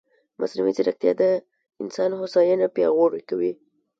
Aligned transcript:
مصنوعي 0.39 0.71
ځیرکتیا 0.77 1.11
د 1.21 1.23
انسان 1.81 2.09
هوساینه 2.19 2.67
پیاوړې 2.75 3.21
کوي. 3.29 3.51